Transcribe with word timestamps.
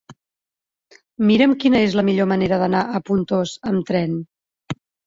Mira'm 1.31 1.53
quina 1.65 1.83
és 1.89 1.99
la 2.01 2.07
millor 2.09 2.31
manera 2.35 2.61
d'anar 2.65 2.85
a 3.01 3.05
Pontós 3.13 3.57
amb 3.75 3.89
tren. 3.93 4.23